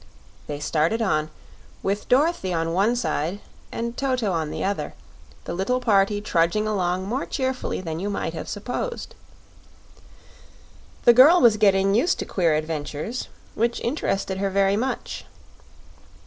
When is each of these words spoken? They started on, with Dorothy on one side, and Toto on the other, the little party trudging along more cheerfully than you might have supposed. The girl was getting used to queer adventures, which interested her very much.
They 0.47 0.59
started 0.59 0.99
on, 0.99 1.29
with 1.83 2.09
Dorothy 2.09 2.51
on 2.51 2.73
one 2.73 2.95
side, 2.95 3.39
and 3.71 3.95
Toto 3.95 4.31
on 4.31 4.49
the 4.49 4.63
other, 4.63 4.95
the 5.43 5.53
little 5.53 5.79
party 5.79 6.21
trudging 6.21 6.65
along 6.67 7.05
more 7.05 7.27
cheerfully 7.27 7.81
than 7.81 7.99
you 7.99 8.09
might 8.09 8.33
have 8.33 8.49
supposed. 8.49 9.13
The 11.05 11.13
girl 11.13 11.39
was 11.39 11.57
getting 11.57 11.93
used 11.93 12.17
to 12.17 12.25
queer 12.25 12.55
adventures, 12.55 13.27
which 13.53 13.79
interested 13.81 14.39
her 14.39 14.49
very 14.49 14.75
much. 14.75 15.25